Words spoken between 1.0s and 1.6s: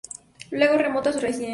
a su residencia.